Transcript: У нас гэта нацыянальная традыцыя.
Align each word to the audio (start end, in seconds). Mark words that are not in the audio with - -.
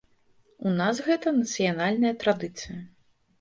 У 0.69 0.71
нас 0.79 1.01
гэта 1.09 1.33
нацыянальная 1.41 2.15
традыцыя. 2.25 2.81